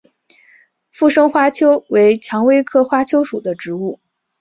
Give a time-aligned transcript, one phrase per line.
[0.89, 3.99] 附生花楸为蔷薇科花楸属的植物。